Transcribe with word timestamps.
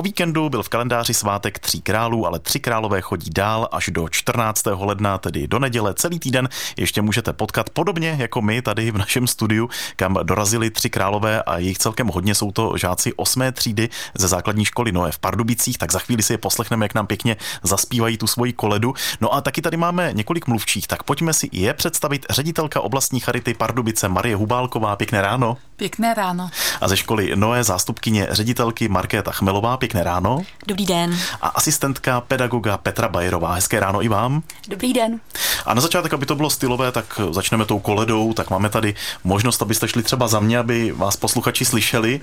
O 0.00 0.02
víkendu 0.02 0.48
byl 0.48 0.62
v 0.62 0.68
kalendáři 0.68 1.14
svátek 1.14 1.58
tří 1.58 1.80
králů, 1.80 2.26
ale 2.26 2.38
tři 2.38 2.60
králové 2.60 3.00
chodí 3.00 3.30
dál 3.30 3.68
až 3.72 3.90
do 3.92 4.08
14. 4.08 4.62
ledna, 4.78 5.18
tedy 5.18 5.46
do 5.46 5.58
neděle. 5.58 5.94
Celý 5.94 6.18
týden 6.18 6.48
ještě 6.76 7.02
můžete 7.02 7.32
potkat 7.32 7.70
podobně 7.70 8.16
jako 8.18 8.42
my 8.42 8.62
tady 8.62 8.90
v 8.90 8.98
našem 8.98 9.26
studiu, 9.26 9.70
kam 9.96 10.18
dorazili 10.22 10.70
tři 10.70 10.90
králové 10.90 11.42
a 11.42 11.58
jejich 11.58 11.78
celkem 11.78 12.06
hodně 12.08 12.34
jsou 12.34 12.52
to 12.52 12.76
žáci 12.76 13.12
osmé 13.14 13.52
třídy 13.52 13.88
ze 14.14 14.28
základní 14.28 14.64
školy 14.64 14.92
Noé 14.92 15.12
v 15.12 15.18
Pardubicích, 15.18 15.78
tak 15.78 15.92
za 15.92 15.98
chvíli 15.98 16.22
si 16.22 16.32
je 16.32 16.38
poslechneme, 16.38 16.84
jak 16.84 16.94
nám 16.94 17.06
pěkně 17.06 17.36
zaspívají 17.62 18.18
tu 18.18 18.26
svoji 18.26 18.52
koledu. 18.52 18.94
No 19.20 19.34
a 19.34 19.40
taky 19.40 19.62
tady 19.62 19.76
máme 19.76 20.12
několik 20.12 20.46
mluvčích, 20.46 20.86
tak 20.86 21.02
pojďme 21.02 21.32
si 21.32 21.48
je 21.52 21.74
představit 21.74 22.26
ředitelka 22.30 22.80
oblastní 22.80 23.20
charity 23.20 23.54
Pardubice 23.54 24.08
Marie 24.08 24.36
Hubálková. 24.36 24.96
Pěkné 24.96 25.22
ráno. 25.22 25.56
Pěkné 25.76 26.14
ráno. 26.14 26.50
A 26.80 26.88
ze 26.88 26.96
školy 26.96 27.32
Noé 27.34 27.64
zástupkyně 27.64 28.26
ředitelky 28.30 28.88
Markéta 28.88 29.32
Chmelová. 29.32 29.76
Pěkné 29.76 29.89
ráno. 29.98 30.42
Dobrý 30.66 30.86
den. 30.86 31.18
A 31.42 31.48
asistentka 31.48 32.20
pedagoga 32.20 32.76
Petra 32.76 33.08
Bajerová. 33.08 33.54
Hezké 33.54 33.80
ráno 33.80 34.02
i 34.02 34.08
vám. 34.08 34.42
Dobrý 34.68 34.92
den. 34.92 35.20
A 35.66 35.74
na 35.74 35.80
začátek, 35.80 36.14
aby 36.14 36.26
to 36.26 36.34
bylo 36.34 36.50
stylové, 36.50 36.92
tak 36.92 37.20
začneme 37.30 37.64
tou 37.64 37.78
koledou. 37.78 38.32
Tak 38.32 38.50
máme 38.50 38.68
tady 38.68 38.94
možnost, 39.24 39.62
abyste 39.62 39.88
šli 39.88 40.02
třeba 40.02 40.28
za 40.28 40.40
mě, 40.40 40.58
aby 40.58 40.92
vás 40.92 41.16
posluchači 41.16 41.64
slyšeli 41.64 42.20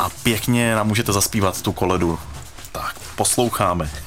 a 0.00 0.08
pěkně 0.22 0.74
nám 0.74 0.88
můžete 0.88 1.12
zaspívat 1.12 1.62
tu 1.62 1.72
koledu. 1.72 2.18
Tak, 2.72 2.94
posloucháme. 3.16 3.90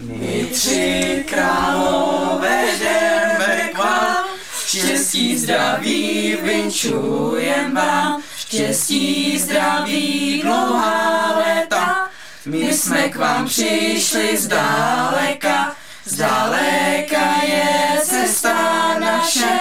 My 0.00 0.48
tři 0.52 1.24
králové 1.28 2.64
jdeme 2.78 3.70
k 3.74 3.78
vám, 3.78 4.24
štěstí, 4.66 5.38
zdraví 5.38 6.36
vinčujem 6.42 7.74
vám, 7.74 8.22
štěstí, 8.52 9.38
zdraví, 9.38 10.40
dlouhá 10.42 11.36
léta. 11.36 12.08
My 12.46 12.74
jsme 12.74 13.08
k 13.08 13.16
vám 13.16 13.46
přišli 13.46 14.36
zdaleka, 14.36 15.72
zdaleka 16.04 17.42
je 17.46 18.00
cesta 18.04 18.54
naše, 18.98 19.58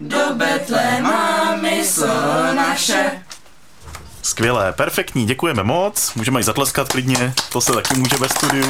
do 0.00 0.18
Betléma 0.34 1.56
mysl 1.56 2.06
naše. 2.54 3.22
Skvělé, 4.22 4.72
perfektní, 4.72 5.26
děkujeme 5.26 5.62
moc. 5.62 6.14
Můžeme 6.14 6.40
i 6.40 6.42
zatleskat 6.42 6.88
klidně, 6.88 7.34
to 7.52 7.60
se 7.60 7.72
taky 7.72 7.96
může 7.96 8.16
ve 8.16 8.28
studiu. 8.28 8.68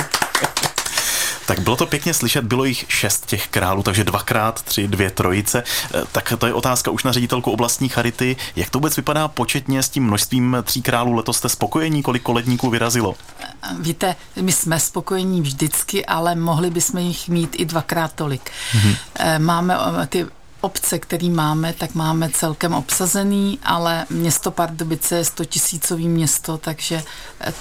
Tak 1.48 1.60
bylo 1.60 1.76
to 1.76 1.86
pěkně 1.86 2.14
slyšet, 2.14 2.44
bylo 2.44 2.64
jich 2.64 2.84
šest 2.88 3.26
těch 3.26 3.48
králů, 3.48 3.82
takže 3.82 4.04
dvakrát 4.04 4.62
tři, 4.62 4.88
dvě 4.88 5.10
trojice. 5.10 5.62
Eh, 5.94 6.02
tak 6.12 6.32
to 6.38 6.46
je 6.46 6.54
otázka 6.54 6.90
už 6.90 7.04
na 7.04 7.12
ředitelku 7.12 7.50
oblastní 7.50 7.88
charity. 7.88 8.36
Jak 8.56 8.70
to 8.70 8.78
vůbec 8.78 8.96
vypadá 8.96 9.28
početně 9.28 9.82
s 9.82 9.88
tím 9.88 10.04
množstvím 10.04 10.56
tří 10.62 10.82
králů? 10.82 11.12
Letos 11.12 11.36
jste 11.36 11.48
spokojení, 11.48 12.02
kolik 12.02 12.22
koledníků 12.22 12.70
vyrazilo? 12.70 13.14
Víte, 13.78 14.16
my 14.40 14.52
jsme 14.52 14.80
spokojení 14.80 15.40
vždycky, 15.40 16.06
ale 16.06 16.34
mohli 16.34 16.70
bychom 16.70 17.00
jich 17.00 17.28
mít 17.28 17.56
i 17.58 17.64
dvakrát 17.64 18.12
tolik. 18.12 18.50
Mm-hmm. 18.72 18.96
Máme 19.38 19.76
eh, 20.02 20.06
ty 20.06 20.26
obce, 20.60 20.98
který 20.98 21.30
máme, 21.30 21.72
tak 21.72 21.94
máme 21.94 22.30
celkem 22.30 22.74
obsazený, 22.74 23.58
ale 23.62 24.06
město 24.10 24.50
Pardubice 24.50 25.16
je 25.16 25.24
100 25.24 25.44
tisícový 25.44 26.08
město, 26.08 26.58
takže 26.58 27.02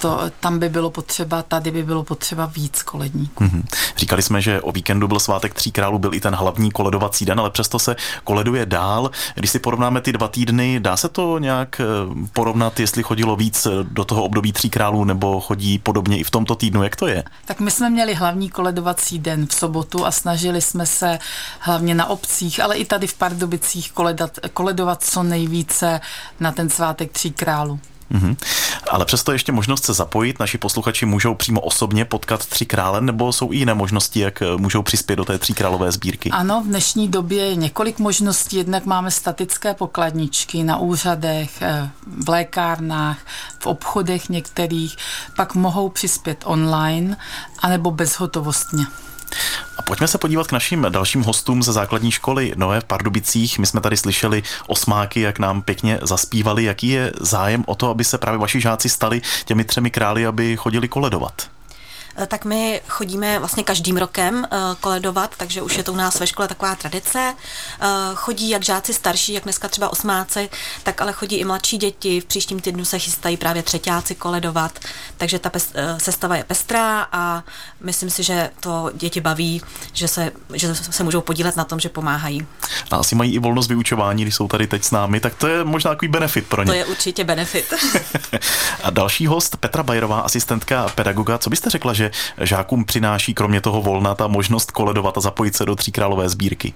to, 0.02 0.20
tam 0.40 0.60
by 0.60 0.70
bylo 0.70 0.90
potřeba, 0.90 1.44
tady 1.44 1.72
by 1.72 1.84
bylo 1.84 2.04
potřeba 2.04 2.46
víc 2.46 2.84
koledníků. 2.84 3.44
Mm-hmm. 3.44 3.64
Říkali 3.98 4.22
jsme, 4.22 4.42
že 4.42 4.62
o 4.62 4.72
víkendu 4.72 5.08
byl 5.08 5.20
svátek 5.20 5.54
tří 5.54 5.72
králů, 5.72 6.00
byl 6.00 6.14
i 6.14 6.20
ten 6.20 6.36
hlavní 6.36 6.72
koledovací 6.72 7.26
den, 7.26 7.40
ale 7.40 7.50
přesto 7.50 7.80
se 7.80 7.96
koleduje 8.24 8.66
dál. 8.66 9.12
Když 9.36 9.52
si 9.52 9.60
porovnáme 9.60 10.02
ty 10.02 10.14
dva 10.14 10.28
týdny, 10.28 10.80
dá 10.80 10.98
se 10.98 11.10
to 11.10 11.40
nějak 11.40 11.82
eh, 11.82 11.86
porovnat, 12.34 12.80
jestli 12.80 13.04
chodilo 13.04 13.36
víc 13.36 13.68
do 13.84 14.06
toho 14.06 14.24
období 14.24 14.54
tří 14.54 14.70
králů, 14.70 15.04
nebo 15.04 15.40
chodí 15.40 15.80
podobně 15.80 16.18
i 16.18 16.24
v 16.24 16.32
tomto 16.32 16.56
týdnu, 16.56 16.84
jak 16.84 16.96
to 16.96 17.08
je? 17.08 17.24
Tak 17.46 17.60
my 17.60 17.72
jsme 17.72 17.90
měli 17.90 18.14
hlavní 18.14 18.50
koledovací 18.50 19.20
den 19.20 19.48
v 19.48 19.54
sobotu 19.54 20.06
a 20.06 20.12
snažili 20.12 20.62
jsme 20.62 20.86
se 20.86 21.20
hlavně 21.60 21.96
na 21.96 22.06
obcích, 22.06 22.60
ale 22.60 22.78
i 22.78 22.86
tady 22.88 23.08
v 23.08 23.14
Pardubicích 23.14 23.92
koledat, 23.92 24.40
koledovat 24.54 25.04
co 25.04 25.24
nejvíce 25.24 26.02
na 26.40 26.52
ten 26.52 26.70
svátek 26.70 27.12
tří 27.12 27.32
králů. 27.32 27.80
Mm-hmm. 28.12 28.38
Ale 28.90 29.06
přesto 29.06 29.32
ještě 29.32 29.52
možnost 29.52 29.86
se 29.86 29.94
zapojit. 29.94 30.40
Naši 30.40 30.58
posluchači 30.58 31.06
můžou 31.06 31.36
přímo 31.36 31.62
osobně 31.62 32.06
potkat 32.06 32.46
tři 32.46 32.66
krále, 32.66 33.02
nebo 33.02 33.34
jsou 33.34 33.52
i 33.52 33.58
jiné 33.58 33.74
možnosti, 33.74 34.20
jak 34.20 34.42
eh, 34.42 34.58
můžou 34.58 34.82
přispět 34.82 35.16
do 35.16 35.26
té 35.26 35.40
králové 35.56 35.92
sbírky? 35.92 36.30
Ano, 36.30 36.62
v 36.62 36.68
dnešní 36.68 37.08
době 37.08 37.46
je 37.46 37.56
několik 37.56 38.00
možností. 38.00 38.58
Jednak 38.58 38.86
máme 38.86 39.12
statické 39.12 39.74
pokladničky 39.74 40.64
na 40.64 40.78
úřadech, 40.78 41.62
eh, 41.62 41.90
v 42.18 42.30
lékárnách, 42.30 43.18
v 43.60 43.66
obchodech 43.66 44.30
některých. 44.30 44.96
Pak 45.36 45.56
mohou 45.56 45.90
přispět 45.90 46.44
online, 46.46 47.18
anebo 47.60 47.92
bezhotovostně. 47.92 48.86
Pojďme 49.88 50.08
se 50.08 50.18
podívat 50.18 50.48
k 50.48 50.52
našim 50.52 50.86
dalším 50.90 51.22
hostům 51.22 51.64
ze 51.64 51.74
základní 51.74 52.12
školy 52.12 52.54
Noé 52.56 52.82
v 52.82 52.84
Pardubicích. 52.84 53.60
My 53.60 53.66
jsme 53.66 53.82
tady 53.82 53.98
slyšeli 53.98 54.44
osmáky, 54.68 55.22
jak 55.22 55.40
nám 55.40 55.62
pěkně 55.62 56.00
zaspívali. 56.02 56.64
Jaký 56.64 56.90
je 56.90 57.12
zájem 57.20 57.64
o 57.68 57.76
to, 57.76 57.90
aby 57.90 58.04
se 58.04 58.18
právě 58.18 58.40
vaši 58.40 58.62
žáci 58.62 58.90
stali 58.90 59.22
těmi 59.46 59.64
třemi 59.64 59.92
králi, 59.92 60.26
aby 60.26 60.58
chodili 60.58 60.88
koledovat? 60.88 61.57
Eh, 62.18 62.28
tak 62.28 62.46
my 62.46 62.82
chodíme 62.88 63.40
vlastně 63.40 63.64
každým 63.64 63.98
rokem 63.98 64.46
eh, 64.46 64.58
koledovat, 64.82 65.36
takže 65.38 65.62
už 65.62 65.78
je 65.78 65.84
to 65.84 65.94
u 65.94 65.96
nás 65.96 66.20
ve 66.20 66.28
škole 66.28 66.48
taková 66.48 66.76
tradice. 66.76 67.34
Eh, 67.82 67.86
chodí 68.16 68.50
jak 68.50 68.64
žáci 68.64 68.94
starší, 68.94 69.34
jak 69.34 69.44
dneska 69.44 69.68
třeba 69.68 69.90
osmáci, 69.90 70.50
tak 70.84 71.02
ale 71.02 71.14
chodí 71.14 71.36
i 71.36 71.46
mladší 71.46 71.78
děti. 71.78 72.22
V 72.22 72.26
příštím 72.26 72.60
týdnu 72.60 72.86
se 72.86 73.00
chystají 73.00 73.38
právě 73.38 73.64
třetíáci 73.64 74.16
koledovat, 74.16 74.80
takže 75.18 75.40
ta 75.40 75.52
sestava 75.98 76.36
je 76.36 76.44
pestrá 76.44 77.08
a 77.12 77.44
myslím 77.82 78.10
si, 78.10 78.24
že 78.24 78.50
to 78.60 78.92
děti 78.94 79.22
baví, 79.22 79.62
že 79.94 80.08
se, 80.08 80.32
že 80.54 80.76
se 80.76 81.04
můžou 81.04 81.22
podílet 81.22 81.56
na 81.56 81.64
tom, 81.64 81.80
že 81.80 81.90
pomáhají. 81.90 82.46
A 82.92 82.96
asi 82.96 83.16
mají 83.16 83.34
i 83.34 83.40
volnost 83.40 83.68
vyučování, 83.68 84.24
když 84.24 84.36
jsou 84.36 84.48
tady 84.48 84.68
teď 84.68 84.84
s 84.84 84.92
námi, 84.92 85.20
tak 85.20 85.36
to 85.36 85.48
je 85.48 85.64
možná 85.64 85.92
takový 85.92 86.08
benefit 86.08 86.48
pro 86.48 86.64
ně. 86.64 86.68
To 86.68 86.74
je 86.74 86.86
určitě 86.86 87.24
benefit. 87.24 87.74
a 88.84 88.90
další 88.90 89.28
host, 89.28 89.58
Petra 89.58 89.84
Bajerová, 89.84 90.20
asistentka 90.20 90.90
pedagoga. 90.96 91.38
Co 91.38 91.50
byste 91.50 91.70
řekla, 91.70 91.94
že 91.94 92.07
žákům 92.42 92.86
přináší 92.86 93.34
kromě 93.34 93.62
toho 93.62 93.82
volna 93.82 94.16
ta 94.16 94.28
možnost 94.28 94.72
koledovat 94.72 95.18
a 95.18 95.22
zapojit 95.22 95.56
se 95.56 95.66
do 95.66 95.76
Tříkrálové 95.76 96.30
sbírky? 96.30 96.74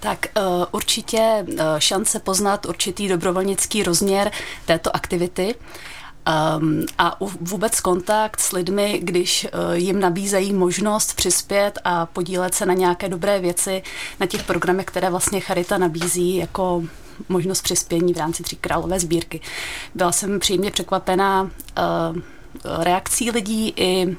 Tak 0.00 0.26
uh, 0.36 0.64
určitě 0.72 1.44
uh, 1.46 1.54
šance 1.78 2.18
poznat 2.18 2.66
určitý 2.66 3.08
dobrovolnický 3.08 3.82
rozměr 3.82 4.30
této 4.66 4.96
aktivity. 4.96 5.54
Um, 6.58 6.86
a 6.98 7.16
vůbec 7.40 7.80
kontakt 7.80 8.40
s 8.40 8.52
lidmi, 8.52 9.00
když 9.02 9.44
uh, 9.44 9.76
jim 9.76 10.00
nabízejí 10.00 10.52
možnost 10.52 11.16
přispět 11.16 11.78
a 11.84 12.06
podílet 12.06 12.54
se 12.54 12.66
na 12.66 12.74
nějaké 12.74 13.08
dobré 13.08 13.40
věci, 13.40 13.82
na 14.20 14.26
těch 14.26 14.42
programech, 14.42 14.86
které 14.86 15.10
vlastně 15.10 15.40
Charita 15.40 15.78
nabízí 15.78 16.36
jako 16.36 16.82
možnost 17.28 17.62
přispění 17.62 18.14
v 18.14 18.16
rámci 18.16 18.42
Tří 18.42 18.56
králové 18.56 19.00
sbírky. 19.00 19.40
Byla 19.94 20.12
jsem 20.12 20.40
příjemně 20.40 20.70
překvapená 20.70 21.42
uh, 21.42 22.20
reakcí 22.64 23.30
lidí 23.30 23.72
i 23.76 24.06
uh, 24.06 24.16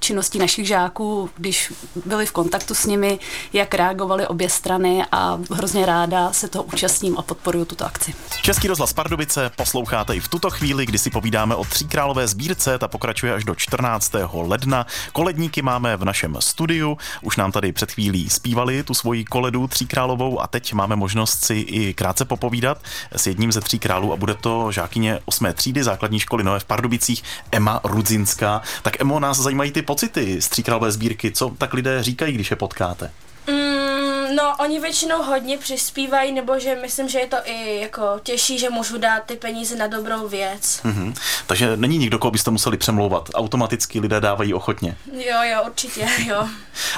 činností 0.00 0.38
našich 0.38 0.66
žáků, 0.66 1.30
když 1.36 1.72
byli 2.04 2.26
v 2.26 2.32
kontaktu 2.32 2.74
s 2.74 2.86
nimi, 2.86 3.18
jak 3.52 3.74
reagovali 3.74 4.26
obě 4.26 4.50
strany 4.50 5.04
a 5.12 5.38
hrozně 5.50 5.86
ráda 5.86 6.32
se 6.32 6.48
toho 6.48 6.64
účastním 6.64 7.18
a 7.18 7.22
podporuju 7.22 7.64
tuto 7.64 7.86
akci. 7.86 8.14
Český 8.42 8.68
rozhlas 8.68 8.92
Pardubice 8.92 9.50
posloucháte 9.56 10.16
i 10.16 10.20
v 10.20 10.28
tuto 10.28 10.50
chvíli, 10.50 10.86
kdy 10.86 10.98
si 10.98 11.10
povídáme 11.10 11.54
o 11.54 11.64
tříkrálové 11.64 12.28
sbírce, 12.28 12.78
ta 12.78 12.88
pokračuje 12.88 13.34
až 13.34 13.44
do 13.44 13.54
14. 13.54 14.12
ledna. 14.32 14.86
Koledníky 15.12 15.62
máme 15.62 15.96
v 15.96 16.04
našem 16.04 16.36
studiu, 16.40 16.98
už 17.22 17.36
nám 17.36 17.52
tady 17.52 17.72
před 17.72 17.92
chvílí 17.92 18.30
zpívali 18.30 18.82
tu 18.82 18.94
svoji 18.94 19.24
koledu 19.24 19.66
tříkrálovou 19.66 20.40
a 20.40 20.46
teď 20.46 20.72
máme 20.72 20.96
možnost 20.96 21.44
si 21.44 21.54
i 21.54 21.94
krátce 21.94 22.24
popovídat 22.24 22.78
s 23.12 23.26
jedním 23.26 23.52
ze 23.52 23.60
tří 23.60 23.78
králů 23.78 24.12
a 24.12 24.16
bude 24.16 24.34
to 24.34 24.72
žákyně 24.72 25.18
8. 25.24 25.46
třídy 25.52 25.84
základní 25.84 26.20
školy 26.20 26.44
Nové 26.44 26.60
v 26.60 26.64
Pardubicích 26.64 27.22
Emma 27.52 27.80
Rudzinská. 27.84 28.62
Tak 28.82 29.00
Emo, 29.00 29.20
nás 29.20 29.38
zajímají 29.38 29.65
ty 29.72 29.82
pocity 29.82 30.42
z 30.42 30.48
tříkrálové 30.48 30.92
sbírky? 30.92 31.32
Co 31.32 31.54
tak 31.58 31.74
lidé 31.74 32.02
říkají, 32.02 32.32
když 32.32 32.50
je 32.50 32.56
potkáte? 32.56 33.10
Mm, 33.48 34.36
no, 34.36 34.54
oni 34.60 34.80
většinou 34.80 35.22
hodně 35.22 35.58
přispívají, 35.58 36.32
nebo 36.32 36.58
že 36.58 36.74
myslím, 36.74 37.08
že 37.08 37.18
je 37.18 37.26
to 37.26 37.36
i 37.44 37.80
jako 37.80 38.02
těžší, 38.22 38.58
že 38.58 38.70
můžu 38.70 38.98
dát 38.98 39.24
ty 39.26 39.36
peníze 39.36 39.76
na 39.76 39.86
dobrou 39.86 40.28
věc. 40.28 40.80
Mm-hmm. 40.84 41.14
Takže 41.46 41.76
není 41.76 41.98
nikdo, 41.98 42.18
koho 42.18 42.30
byste 42.30 42.50
museli 42.50 42.76
přemlouvat. 42.76 43.30
Automaticky 43.34 44.00
lidé 44.00 44.20
dávají 44.20 44.54
ochotně. 44.54 44.96
Jo, 45.12 45.36
jo, 45.42 45.62
určitě, 45.66 46.08
jo. 46.26 46.48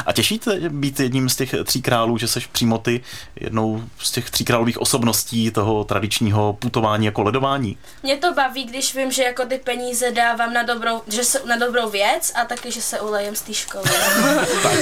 A 0.06 0.12
těšíte 0.12 0.60
být 0.68 1.00
jedním 1.00 1.28
z 1.28 1.36
těch 1.36 1.54
tří 1.64 1.82
králů, 1.82 2.18
že 2.18 2.28
seš 2.28 2.46
přímo 2.46 2.78
ty 2.78 3.00
jednou 3.40 3.84
z 3.98 4.10
těch 4.10 4.30
tří 4.30 4.44
králových 4.44 4.80
osobností 4.80 5.50
toho 5.50 5.84
tradičního 5.84 6.52
putování 6.52 7.06
jako 7.06 7.22
ledování? 7.22 7.76
Mě 8.02 8.16
to 8.16 8.32
baví, 8.34 8.64
když 8.64 8.94
vím, 8.94 9.12
že 9.12 9.22
jako 9.22 9.44
ty 9.44 9.58
peníze 9.58 10.10
dávám 10.10 10.52
na 10.52 10.62
dobrou, 10.62 11.02
že 11.08 11.24
se, 11.24 11.40
na 11.44 11.56
dobrou 11.56 11.90
věc 11.90 12.32
a 12.42 12.44
taky, 12.44 12.72
že 12.72 12.82
se 12.82 13.00
ulejem 13.00 13.36
z 13.36 13.40
té 13.40 13.54
školy. 13.54 13.84
tak, 14.62 14.78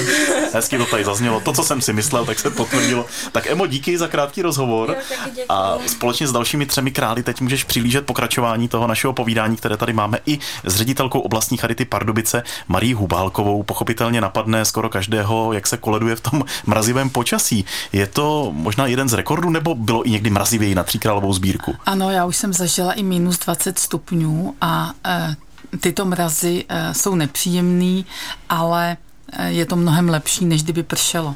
hezky 0.53 0.77
to 0.77 0.85
tady 0.85 1.05
zaznělo. 1.05 1.41
To, 1.41 1.53
co 1.53 1.63
jsem 1.63 1.81
si 1.81 1.93
myslel, 1.93 2.25
tak 2.25 2.39
se 2.39 2.49
potvrdilo. 2.49 3.05
Tak 3.31 3.47
Emo, 3.47 3.67
díky 3.67 3.97
za 3.97 4.07
krátký 4.07 4.41
rozhovor. 4.41 4.89
Jo, 5.35 5.43
a 5.49 5.77
společně 5.87 6.27
s 6.27 6.31
dalšími 6.31 6.65
třemi 6.65 6.91
krály 6.91 7.23
teď 7.23 7.41
můžeš 7.41 7.63
přilížet 7.63 8.05
pokračování 8.05 8.67
toho 8.67 8.87
našeho 8.87 9.13
povídání, 9.13 9.55
které 9.55 9.77
tady 9.77 9.93
máme 9.93 10.19
i 10.25 10.39
s 10.63 10.75
ředitelkou 10.75 11.19
oblastní 11.19 11.57
charity 11.57 11.85
Pardubice 11.85 12.43
Marí 12.67 12.93
Hubálkovou. 12.93 13.63
Pochopitelně 13.63 14.21
napadne 14.21 14.65
skoro 14.65 14.86
každého, 14.89 15.53
jak 15.53 15.67
se 15.67 15.77
koleduje 15.77 16.15
v 16.15 16.21
tom 16.21 16.43
mrazivém 16.65 17.09
počasí. 17.09 17.65
Je 17.93 18.07
to 18.07 18.51
možná 18.53 18.87
jeden 18.87 19.09
z 19.09 19.13
rekordů, 19.13 19.49
nebo 19.49 19.75
bylo 19.75 20.07
i 20.07 20.11
někdy 20.11 20.29
mrazivěji 20.29 20.75
na 20.75 20.83
tříkrálovou 20.83 21.33
sbírku? 21.33 21.75
Ano, 21.85 22.11
já 22.11 22.25
už 22.25 22.37
jsem 22.37 22.53
zažila 22.53 22.93
i 22.93 23.03
minus 23.03 23.39
20 23.39 23.79
stupňů 23.79 24.55
a 24.61 24.93
e, 25.05 25.35
tyto 25.79 26.05
mrazy 26.05 26.65
e, 26.69 26.93
jsou 26.93 27.15
nepříjemný, 27.15 28.05
ale 28.49 28.97
e, 29.31 29.51
je 29.51 29.65
to 29.65 29.75
mnohem 29.75 30.09
lepší, 30.09 30.45
než 30.45 30.63
kdyby 30.63 30.83
pršelo. 30.83 31.35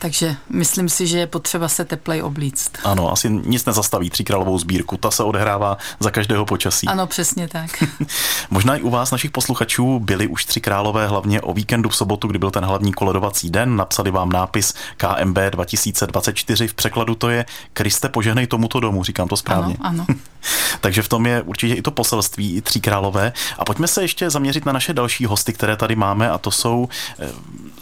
Takže 0.00 0.36
myslím 0.48 0.88
si, 0.88 1.06
že 1.06 1.18
je 1.18 1.26
potřeba 1.26 1.68
se 1.68 1.84
teplej 1.84 2.22
oblíct. 2.22 2.70
Ano, 2.84 3.12
asi 3.12 3.30
nic 3.30 3.64
nezastaví 3.64 4.10
tříkrálovou 4.10 4.58
sbírku, 4.58 4.96
ta 4.96 5.10
se 5.10 5.22
odehrává 5.22 5.78
za 6.00 6.10
každého 6.10 6.46
počasí. 6.46 6.86
Ano, 6.86 7.06
přesně 7.06 7.48
tak. 7.48 7.84
Možná 8.50 8.76
i 8.76 8.80
u 8.80 8.90
vás, 8.90 9.10
našich 9.10 9.30
posluchačů, 9.30 9.98
byli 9.98 10.26
už 10.26 10.44
tři 10.44 10.60
králové 10.60 11.06
hlavně 11.06 11.40
o 11.40 11.52
víkendu 11.52 11.88
v 11.88 11.96
sobotu, 11.96 12.28
kdy 12.28 12.38
byl 12.38 12.50
ten 12.50 12.64
hlavní 12.64 12.92
koledovací 12.92 13.50
den. 13.50 13.76
Napsali 13.76 14.10
vám 14.10 14.32
nápis 14.32 14.74
KMB 14.96 15.38
2024, 15.50 16.68
v 16.68 16.74
překladu 16.74 17.14
to 17.14 17.30
je 17.30 17.46
Kriste 17.72 18.08
požehnej 18.08 18.46
tomuto 18.46 18.80
domu, 18.80 19.04
říkám 19.04 19.28
to 19.28 19.36
správně. 19.36 19.76
Ano, 19.80 20.04
ano. 20.08 20.18
Takže 20.80 21.02
v 21.02 21.08
tom 21.08 21.26
je 21.26 21.42
určitě 21.42 21.74
i 21.74 21.82
to 21.82 21.90
poselství, 21.90 22.56
i 22.56 22.62
tří 22.62 22.80
králové. 22.80 23.32
A 23.58 23.64
pojďme 23.64 23.88
se 23.88 24.02
ještě 24.02 24.30
zaměřit 24.30 24.66
na 24.66 24.72
naše 24.72 24.92
další 24.92 25.24
hosty, 25.24 25.52
které 25.52 25.76
tady 25.76 25.96
máme, 25.96 26.30
a 26.30 26.38
to 26.38 26.50
jsou 26.50 26.88
eh, 27.18 27.28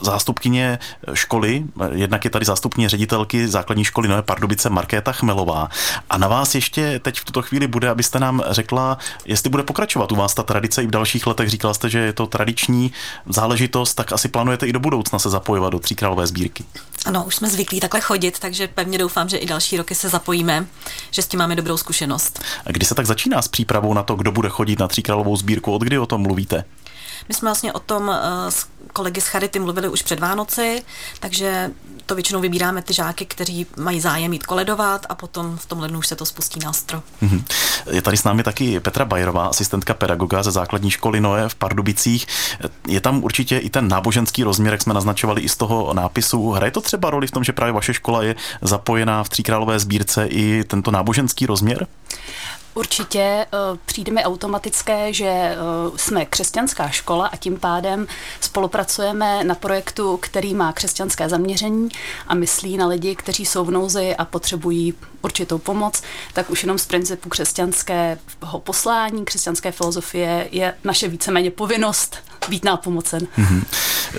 zástupkyně 0.00 0.78
školy, 1.12 1.64
jednak 1.92 2.24
je 2.24 2.30
tady 2.30 2.44
zástupkyně 2.44 2.88
ředitelky 2.88 3.48
základní 3.48 3.84
školy 3.84 4.08
Nové 4.08 4.22
Pardubice 4.22 4.70
Markéta 4.70 5.12
Chmelová. 5.12 5.68
A 6.10 6.18
na 6.18 6.28
vás 6.28 6.54
ještě 6.54 6.98
teď 6.98 7.20
v 7.20 7.24
tuto 7.24 7.42
chvíli 7.42 7.66
bude, 7.66 7.88
abyste 7.88 8.20
nám 8.20 8.42
řekla, 8.50 8.98
jestli 9.24 9.50
bude 9.50 9.62
pokračovat 9.62 10.12
u 10.12 10.16
vás 10.16 10.34
ta 10.34 10.42
tradice 10.42 10.82
i 10.82 10.86
v 10.86 10.90
dalších 10.90 11.26
letech. 11.26 11.48
Říkala 11.48 11.74
jste, 11.74 11.90
že 11.90 11.98
je 11.98 12.12
to 12.12 12.26
tradiční 12.26 12.92
záležitost, 13.26 13.94
tak 13.94 14.12
asi 14.12 14.28
plánujete 14.28 14.66
i 14.66 14.72
do 14.72 14.80
budoucna 14.80 15.18
se 15.18 15.30
zapojovat 15.30 15.72
do 15.72 15.78
tříkrálové 15.78 16.26
sbírky. 16.26 16.64
Ano, 17.06 17.24
už 17.24 17.36
jsme 17.36 17.48
zvyklí 17.48 17.80
takhle 17.80 18.00
chodit, 18.00 18.38
takže 18.38 18.68
pevně 18.68 18.98
doufám, 18.98 19.28
že 19.28 19.36
i 19.36 19.46
další 19.46 19.76
roky 19.76 19.94
se 19.94 20.08
zapojíme, 20.08 20.66
že 21.10 21.22
s 21.22 21.26
tím 21.26 21.38
máme 21.38 21.56
dobrou 21.56 21.76
zkušenost. 21.76 22.40
Kdy 22.66 22.86
se 22.86 22.94
tak 22.94 23.06
začíná 23.06 23.42
s 23.42 23.48
přípravou 23.48 23.94
na 23.94 24.02
to, 24.02 24.14
kdo 24.14 24.32
bude 24.32 24.48
chodit 24.48 24.78
na 24.78 24.88
tříkrálovou 24.88 25.36
sbírku? 25.36 25.72
Od 25.72 25.82
kdy 25.82 25.98
o 25.98 26.06
tom 26.06 26.22
mluvíte? 26.22 26.64
My 27.28 27.34
jsme 27.34 27.46
vlastně 27.46 27.72
o 27.72 27.78
tom 27.78 28.10
eh, 28.10 28.50
s 28.50 28.66
kolegy 28.92 29.20
z 29.20 29.26
Charity 29.26 29.58
mluvili 29.58 29.88
už 29.88 30.02
před 30.02 30.20
Vánoci, 30.20 30.82
takže 31.20 31.70
to 32.06 32.14
většinou 32.14 32.40
vybíráme 32.40 32.82
ty 32.82 32.94
žáky, 32.94 33.26
kteří 33.26 33.66
mají 33.76 34.00
zájem 34.00 34.32
jít 34.32 34.46
koledovat 34.46 35.06
a 35.08 35.14
potom 35.14 35.56
v 35.56 35.66
tom 35.66 35.80
lednu 35.80 35.98
už 35.98 36.06
se 36.06 36.16
to 36.16 36.26
spustí 36.26 36.60
na 36.64 36.72
stro. 36.72 37.02
Mhm. 37.20 37.44
Je 37.90 38.02
tady 38.02 38.16
s 38.16 38.24
námi 38.24 38.42
taky 38.42 38.80
Petra 38.80 39.04
Bajerová, 39.04 39.46
asistentka 39.46 39.94
pedagoga 39.94 40.42
ze 40.42 40.50
základní 40.50 40.90
školy 40.90 41.20
Noé 41.20 41.48
v 41.48 41.54
Pardubicích. 41.54 42.26
Je 42.88 43.00
tam 43.00 43.24
určitě 43.24 43.58
i 43.58 43.70
ten 43.70 43.88
náboženský 43.88 44.44
rozměr, 44.44 44.72
jak 44.72 44.82
jsme 44.82 44.94
naznačovali 44.94 45.40
i 45.40 45.48
z 45.48 45.56
toho 45.56 45.94
nápisu. 45.94 46.50
Hraje 46.50 46.70
to 46.70 46.80
třeba 46.80 47.10
roli 47.10 47.26
v 47.26 47.30
tom, 47.30 47.44
že 47.44 47.52
právě 47.52 47.72
vaše 47.72 47.94
škola 47.94 48.22
je 48.22 48.36
zapojená 48.62 49.24
v 49.24 49.28
tříkrálové 49.28 49.78
sbírce 49.78 50.26
i 50.26 50.64
tento 50.64 50.90
náboženský 50.90 51.46
rozměr? 51.46 51.86
Určitě 52.78 53.46
uh, 53.52 53.78
přijde 53.86 54.12
mi 54.12 54.24
automatické, 54.24 55.12
že 55.12 55.56
uh, 55.88 55.96
jsme 55.96 56.26
křesťanská 56.26 56.88
škola 56.88 57.26
a 57.26 57.36
tím 57.36 57.56
pádem 57.56 58.06
spolupracujeme 58.68 59.44
na 59.44 59.54
projektu, 59.54 60.16
který 60.16 60.54
má 60.54 60.72
křesťanské 60.72 61.28
zaměření 61.28 61.88
a 62.26 62.34
myslí 62.34 62.76
na 62.76 62.86
lidi, 62.86 63.14
kteří 63.16 63.46
jsou 63.46 63.64
v 63.64 63.70
nouzi 63.70 64.16
a 64.16 64.24
potřebují 64.24 64.94
určitou 65.22 65.58
pomoc, 65.58 66.02
tak 66.32 66.50
už 66.50 66.62
jenom 66.62 66.78
z 66.78 66.86
principu 66.86 67.28
křesťanského 67.28 68.18
poslání, 68.58 69.24
křesťanské 69.24 69.72
filozofie 69.72 70.48
je 70.52 70.74
naše 70.84 71.08
víceméně 71.08 71.50
povinnost 71.50 72.16
být 72.48 72.64
nápomocen. 72.64 73.26
Mm-hmm. 73.38 73.62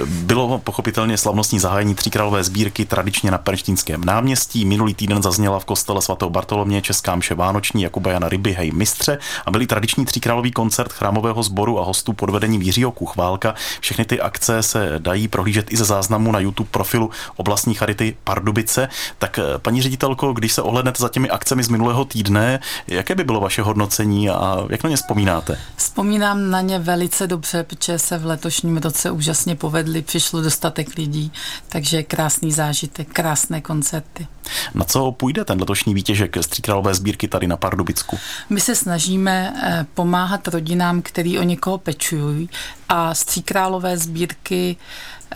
Bylo 0.06 0.60
pochopitelně 0.60 1.18
slavnostní 1.18 1.60
zahájení 1.60 1.96
tříkrálové 1.96 2.44
sbírky 2.44 2.86
tradičně 2.86 3.32
na 3.32 3.38
Perštínském 3.38 4.06
náměstí. 4.06 4.66
Minulý 4.66 4.94
týden 4.94 5.24
zazněla 5.24 5.60
v 5.60 5.66
kostele 5.66 6.02
svatého 6.02 6.30
Bartolomě 6.30 6.82
Česká 6.82 7.16
mše 7.16 7.36
Vánoční 7.36 7.84
Jakuba 7.84 8.12
Jana 8.12 8.30
Ryby 8.30 8.54
Hej 8.54 8.72
Mistře 8.72 9.18
a 9.46 9.52
byli 9.52 9.68
tradiční 9.68 10.06
tříkrálový 10.06 10.52
koncert 10.52 10.94
chrámového 10.94 11.44
sboru 11.44 11.80
a 11.80 11.84
hostů 11.84 12.14
pod 12.14 12.30
vedením 12.30 12.62
Jiřího 12.62 12.92
Kuchválka. 12.92 13.56
Všechny 13.80 14.06
ty 14.06 14.22
akce 14.22 14.64
se 14.64 14.96
dají 14.98 15.28
prohlížet 15.28 15.74
i 15.74 15.78
ze 15.78 15.86
záznamu 15.86 16.32
na 16.32 16.40
YouTube 16.40 16.70
profilu 16.72 17.10
oblastní 17.36 17.74
charity 17.74 18.18
Pardubice. 18.24 18.90
Tak 19.18 19.40
eh, 19.40 19.44
paní 19.58 19.82
ředitelko, 19.82 20.34
když 20.34 20.54
se 20.54 20.62
ohlednete 20.62 21.02
za 21.02 21.10
těmi 21.10 21.30
akcemi 21.30 21.64
z 21.64 21.70
minulého 21.70 22.06
týdne, 22.06 22.60
jaké 22.88 23.16
by 23.16 23.24
bylo 23.24 23.40
vaše 23.40 23.62
hodnocení 23.62 24.30
a 24.30 24.58
jak 24.70 24.84
na 24.84 24.90
ně 24.90 24.96
vzpomínáte? 24.96 25.60
Vzpomínám 25.76 26.50
na 26.50 26.62
ně 26.62 26.80
velice 26.80 27.28
dobře, 27.28 27.64
protože 27.64 28.00
se 28.00 28.18
v 28.20 28.26
letošním 28.26 28.78
roce 28.78 29.12
úžasně 29.12 29.56
povedly, 29.56 30.02
přišlo 30.02 30.42
dostatek 30.42 30.98
lidí, 30.98 31.32
takže 31.70 32.04
krásný 32.04 32.52
zážitek, 32.52 33.14
krásné 33.14 33.62
koncerty. 33.62 34.28
Na 34.74 34.86
co 34.86 35.12
půjde 35.12 35.46
ten 35.46 35.60
letošní 35.60 35.94
výtěžek 35.94 36.38
z 36.42 36.48
Tříkrálové 36.48 36.94
sbírky 36.94 37.28
tady 37.28 37.48
na 37.48 37.58
Pardubicku? 37.58 38.18
My 38.50 38.62
se 38.62 38.76
snažíme 38.76 39.54
eh, 39.64 39.86
pomáhat 39.94 40.48
rodinám, 40.48 41.02
který 41.02 41.40
o 41.40 41.44
někoho 41.44 41.78
pečují 41.78 42.50
a 42.90 43.16
z 43.16 43.26
Tříkrálové 43.26 43.98
sbírky 43.98 44.78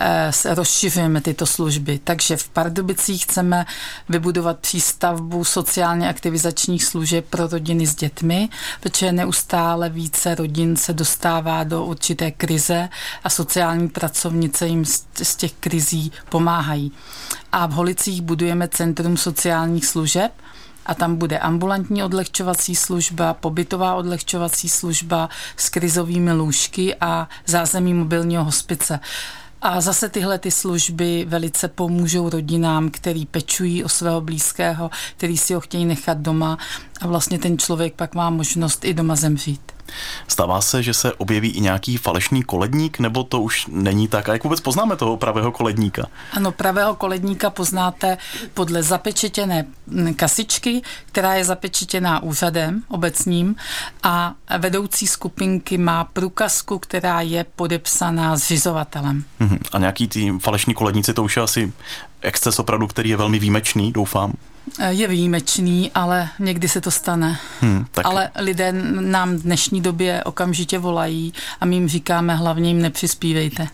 Eh, 0.00 0.54
rozšiřujeme 0.54 1.20
tyto 1.20 1.46
služby. 1.46 2.00
Takže 2.04 2.36
v 2.36 2.48
Pardubicích 2.48 3.22
chceme 3.24 3.66
vybudovat 4.08 4.58
přístavbu 4.58 5.44
sociálně 5.44 6.08
aktivizačních 6.08 6.84
služeb 6.84 7.26
pro 7.30 7.46
rodiny 7.46 7.86
s 7.86 7.94
dětmi, 7.94 8.48
protože 8.80 9.12
neustále 9.12 9.88
více 9.88 10.34
rodin 10.34 10.76
se 10.76 10.92
dostává 10.92 11.64
do 11.64 11.84
určité 11.84 12.30
krize 12.30 12.88
a 13.24 13.30
sociální 13.30 13.88
pracovnice 13.88 14.66
jim 14.66 14.84
z 15.22 15.36
těch 15.36 15.52
krizí 15.52 16.12
pomáhají. 16.28 16.92
A 17.52 17.66
v 17.66 17.72
Holicích 17.72 18.22
budujeme 18.22 18.68
Centrum 18.68 19.03
sociálních 19.16 19.86
služeb, 19.86 20.32
a 20.86 20.94
tam 20.94 21.16
bude 21.16 21.38
ambulantní 21.38 22.02
odlehčovací 22.02 22.76
služba, 22.76 23.34
pobytová 23.34 23.94
odlehčovací 23.94 24.68
služba 24.68 25.28
s 25.56 25.68
krizovými 25.68 26.32
lůžky 26.32 26.96
a 27.00 27.28
zázemí 27.46 27.94
mobilního 27.94 28.44
hospice. 28.44 29.00
A 29.62 29.80
zase 29.80 30.08
tyhle 30.08 30.38
ty 30.38 30.50
služby 30.50 31.24
velice 31.28 31.68
pomůžou 31.68 32.30
rodinám, 32.30 32.90
který 32.90 33.26
pečují 33.26 33.84
o 33.84 33.88
svého 33.88 34.20
blízkého, 34.20 34.90
který 35.16 35.38
si 35.38 35.54
ho 35.54 35.60
chtějí 35.60 35.84
nechat 35.84 36.18
doma 36.18 36.58
a 37.04 37.08
vlastně 37.08 37.38
ten 37.38 37.58
člověk 37.58 37.94
pak 37.94 38.14
má 38.14 38.30
možnost 38.30 38.84
i 38.84 38.94
doma 38.94 39.16
zemřít. 39.16 39.60
Stává 40.28 40.60
se, 40.60 40.82
že 40.82 40.94
se 40.94 41.12
objeví 41.12 41.48
i 41.48 41.60
nějaký 41.60 41.96
falešný 41.96 42.42
koledník, 42.42 42.98
nebo 42.98 43.24
to 43.24 43.40
už 43.40 43.66
není 43.70 44.08
tak? 44.08 44.28
A 44.28 44.32
jak 44.32 44.44
vůbec 44.44 44.60
poznáme 44.60 44.96
toho 44.96 45.16
pravého 45.16 45.52
koledníka? 45.52 46.06
Ano, 46.32 46.52
pravého 46.52 46.94
koledníka 46.94 47.50
poznáte 47.50 48.18
podle 48.54 48.82
zapečetěné 48.82 49.66
kasičky, 50.16 50.82
která 51.06 51.34
je 51.34 51.44
zapečetěná 51.44 52.22
úřadem 52.22 52.82
obecním 52.88 53.56
a 54.02 54.34
vedoucí 54.58 55.06
skupinky 55.06 55.78
má 55.78 56.04
průkazku, 56.04 56.78
která 56.78 57.20
je 57.20 57.46
podepsaná 57.56 58.36
zřizovatelem. 58.36 59.24
Mhm. 59.40 59.58
A 59.72 59.78
nějaký 59.78 60.08
ty 60.08 60.32
falešní 60.38 60.74
koledníci, 60.74 61.14
to 61.14 61.22
už 61.22 61.36
je 61.36 61.42
asi 61.42 61.72
exces 62.20 62.58
opravdu, 62.58 62.86
který 62.86 63.10
je 63.10 63.16
velmi 63.16 63.38
výjimečný, 63.38 63.92
doufám. 63.92 64.32
Eh, 64.78 64.92
je 64.92 65.08
výjimečný, 65.08 65.90
ale 65.94 66.28
někdy 66.38 66.68
se 66.68 66.80
to 66.80 66.90
stane. 66.90 67.38
Hmm, 67.60 67.86
tak... 67.90 68.06
Ale 68.06 68.30
lidé 68.38 68.72
nám 69.00 69.36
v 69.36 69.42
dnešní 69.42 69.80
době 69.80 70.24
okamžitě 70.24 70.78
volají 70.78 71.32
a 71.60 71.64
my 71.64 71.76
jim 71.76 71.88
říkáme 71.88 72.34
hlavně 72.34 72.68
jim 72.68 72.82
nepřispívejte. 72.82 73.68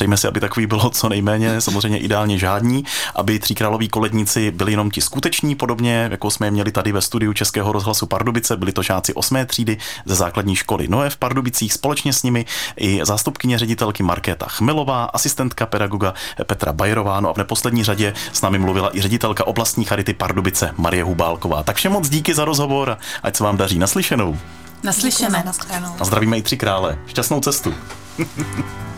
Přejme 0.00 0.16
si, 0.16 0.28
aby 0.28 0.40
takový 0.40 0.66
bylo 0.66 0.90
co 0.90 1.08
nejméně, 1.08 1.60
samozřejmě 1.60 1.98
ideálně 1.98 2.38
žádní, 2.38 2.84
aby 3.14 3.38
tříkráloví 3.38 3.88
koledníci 3.88 4.50
byli 4.50 4.72
jenom 4.72 4.90
ti 4.90 5.00
skuteční, 5.00 5.54
podobně 5.54 6.08
jako 6.10 6.30
jsme 6.30 6.46
je 6.46 6.50
měli 6.50 6.72
tady 6.72 6.92
ve 6.92 7.00
studiu 7.00 7.32
Českého 7.32 7.72
rozhlasu 7.72 8.06
Pardubice, 8.06 8.56
byli 8.56 8.72
to 8.72 8.82
žáci 8.82 9.14
8. 9.14 9.46
třídy 9.46 9.78
ze 10.04 10.14
základní 10.14 10.56
školy 10.56 10.88
Noé 10.88 11.10
v 11.10 11.16
Pardubicích, 11.16 11.72
společně 11.72 12.12
s 12.12 12.22
nimi 12.22 12.46
i 12.76 13.00
zástupkyně 13.02 13.58
ředitelky 13.58 14.02
Markéta 14.02 14.46
Chmelová, 14.48 15.04
asistentka 15.04 15.66
pedagoga 15.66 16.14
Petra 16.44 16.72
Bajerová, 16.72 17.20
no 17.20 17.30
a 17.30 17.32
v 17.32 17.36
neposlední 17.36 17.84
řadě 17.84 18.14
s 18.32 18.40
námi 18.40 18.58
mluvila 18.58 18.96
i 18.96 19.00
ředitelka 19.00 19.46
oblastní 19.46 19.84
charity 19.84 20.14
Pardubice 20.14 20.74
Marie 20.76 21.04
Hubálková. 21.04 21.62
Tak 21.62 21.76
všem 21.76 21.92
moc 21.92 22.08
díky 22.08 22.34
za 22.34 22.44
rozhovor, 22.44 22.98
ať 23.22 23.36
se 23.36 23.44
vám 23.44 23.56
daří 23.56 23.78
naslyšenou. 23.78 24.38
Naslyšené. 24.82 25.42
Naslyšenou. 25.46 25.96
A 26.00 26.04
zdravíme 26.04 26.38
i 26.38 26.42
tři 26.42 26.56
krále. 26.56 26.98
Šťastnou 27.06 27.40
cestu. 27.40 27.74